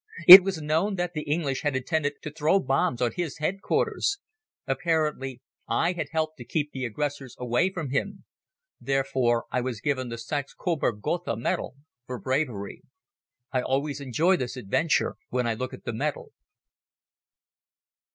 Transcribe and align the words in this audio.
It 0.27 0.43
was 0.43 0.59
known 0.63 0.95
that 0.95 1.13
the 1.13 1.21
English 1.21 1.61
had 1.61 1.75
intended 1.75 2.23
to 2.23 2.31
throw 2.31 2.59
bombs 2.59 3.03
on 3.03 3.11
his 3.11 3.37
headquarters. 3.37 4.17
Apparently 4.65 5.41
I 5.69 5.91
had 5.91 6.07
helped 6.09 6.37
to 6.37 6.43
keep 6.43 6.71
the 6.71 6.85
aggressors 6.85 7.35
away 7.37 7.69
from 7.69 7.91
him. 7.91 8.23
Therefore 8.79 9.45
I 9.51 9.61
was 9.61 9.79
given 9.79 10.09
the 10.09 10.17
Saxe 10.17 10.55
Coburg 10.55 11.03
Gotha 11.03 11.35
medal 11.37 11.75
for 12.07 12.17
bravery. 12.17 12.81
I 13.51 13.61
always 13.61 14.01
enjoy 14.01 14.37
this 14.37 14.57
adventure 14.57 15.17
when 15.29 15.45
I 15.45 15.53
look 15.53 15.71
at 15.71 15.83
the 15.83 15.93
medal. 15.93 16.31